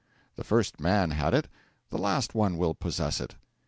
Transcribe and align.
The 0.35 0.43
first 0.43 0.79
man 0.79 1.11
had 1.11 1.35
it, 1.35 1.47
the 1.91 1.99
last 1.99 2.33
one 2.33 2.57
will 2.57 2.73
possess 2.73 3.21
it. 3.21 3.35